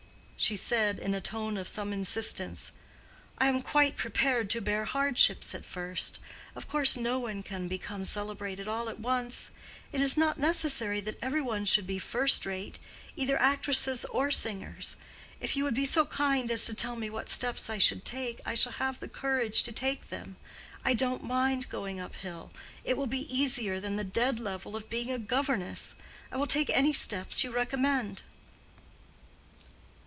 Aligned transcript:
She 0.41 0.55
said, 0.55 0.97
in 0.97 1.13
a 1.13 1.21
tone 1.21 1.55
of 1.55 1.67
some 1.67 1.93
insistence; 1.93 2.71
"I 3.37 3.45
am 3.47 3.61
quite 3.61 3.95
prepared 3.95 4.49
to 4.49 4.59
bear 4.59 4.85
hardships 4.85 5.53
at 5.53 5.67
first. 5.67 6.17
Of 6.55 6.67
course 6.67 6.97
no 6.97 7.19
one 7.19 7.43
can 7.43 7.67
become 7.67 8.03
celebrated 8.05 8.67
all 8.67 8.89
at 8.89 8.99
once. 8.99 9.51
And 9.93 10.01
it 10.01 10.03
is 10.03 10.17
not 10.17 10.39
necessary 10.39 10.99
that 11.01 11.19
every 11.21 11.43
one 11.43 11.65
should 11.65 11.85
be 11.85 11.99
first 11.99 12.43
rate—either 12.47 13.39
actresses 13.39 14.03
or 14.05 14.31
singers. 14.31 14.95
If 15.39 15.55
you 15.55 15.63
would 15.63 15.75
be 15.75 15.85
so 15.85 16.05
kind 16.05 16.49
as 16.49 16.65
to 16.65 16.73
tell 16.73 16.95
me 16.95 17.07
what 17.11 17.29
steps 17.29 17.69
I 17.69 17.77
should 17.77 18.03
take, 18.03 18.41
I 18.43 18.55
shall 18.55 18.71
have 18.73 18.99
the 18.99 19.07
courage 19.07 19.61
to 19.61 19.71
take 19.71 20.09
them. 20.09 20.37
I 20.83 20.95
don't 20.95 21.23
mind 21.23 21.69
going 21.69 21.99
up 21.99 22.15
hill. 22.15 22.49
It 22.83 22.97
will 22.97 23.07
be 23.07 23.31
easier 23.31 23.79
than 23.79 23.95
the 23.95 24.03
dead 24.03 24.39
level 24.39 24.75
of 24.75 24.89
being 24.89 25.11
a 25.11 25.19
governess. 25.19 25.93
I 26.31 26.37
will 26.37 26.47
take 26.47 26.71
any 26.71 26.93
steps 26.93 27.43
you 27.43 27.51
recommend." 27.51 28.23